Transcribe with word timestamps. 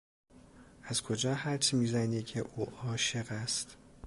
از 0.83 1.01
کجا 1.03 1.33
حدس 1.33 1.73
میزنی 1.73 2.23
که 2.23 2.39
او 2.39 2.65
عاشق 2.69 3.31
است؟ 3.31 3.77